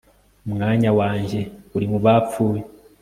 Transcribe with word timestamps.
umwanya 0.47 0.89
wanjye 0.99 1.39
uri 1.75 1.85
mu 1.91 1.97
bapfuye 2.05 2.61